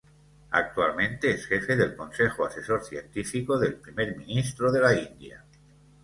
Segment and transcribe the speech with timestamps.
[0.49, 5.45] Actualmente es Jefe del Consejo Asesor Científico del Primer Ministro de la India.